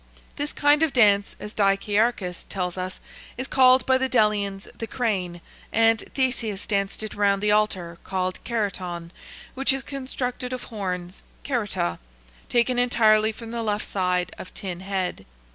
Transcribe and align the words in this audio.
This 0.35 0.51
kind 0.51 0.81
of 0.81 0.93
dance, 0.93 1.35
as 1.39 1.53
Dicaearchus 1.53 2.47
tells 2.49 2.75
us, 2.75 2.99
is 3.37 3.45
called 3.47 3.85
by 3.85 3.99
the 3.99 4.09
Delians 4.09 4.67
The 4.75 4.87
Crane, 4.87 5.41
and 5.71 6.03
Theseus 6.15 6.65
danced 6.65 7.03
it 7.03 7.13
round 7.13 7.39
the 7.43 7.51
altar 7.51 7.99
called 8.03 8.43
Keraton, 8.43 9.11
which 9.53 9.71
is 9.71 9.83
constructed 9.83 10.53
of 10.53 10.63
horns 10.63 11.21
("kerata'') 11.45 11.99
taken 12.49 12.79
entirely 12.79 13.31
from 13.31 13.51
the 13.51 13.61
left 13.61 13.85
side 13.85 14.33
of 14.39 14.51
the 14.55 14.75
head. 14.79 15.23